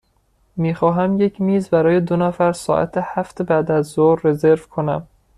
می 0.57 0.73
خواهم 0.75 1.21
یک 1.21 1.41
میز 1.41 1.69
برای 1.69 1.99
دو 2.01 2.15
نفر 2.15 2.51
ساعت 2.53 2.93
هفت 2.97 3.41
بعدازظهر 3.41 4.19
رزرو 4.23 4.57
کنم. 4.71 5.07